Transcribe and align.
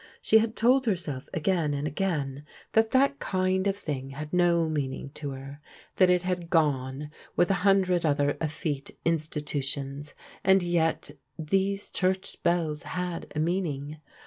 She 0.19 0.39
had 0.39 0.55
told 0.55 0.87
herself 0.87 1.29
again 1.31 1.75
and 1.75 1.85
again 1.85 2.43
that 2.71 2.89
that 2.89 3.19
kind 3.19 3.67
of 3.67 3.75
thing 3.75 4.09
had 4.09 4.33
no 4.33 4.67
meaning 4.67 5.11
to 5.11 5.29
her, 5.29 5.61
that 5.97 6.09
it 6.09 6.23
had 6.23 6.49
gone 6.49 7.11
with 7.35 7.51
a 7.51 7.61
hundred 7.61 8.03
other 8.03 8.35
effete 8.41 8.89
institutions; 9.05 10.15
and 10.43 10.63
yet 10.63 11.11
these 11.37 11.91
church 11.91 12.41
bells 12.41 12.81
had 12.81 13.31
a 13.35 13.39
meaning. 13.39 13.97